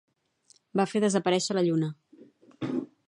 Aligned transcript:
Va 0.81 0.85
fer 0.93 1.01
desapareixer 1.03 1.57
la 1.59 1.65
lluna. 1.67 1.91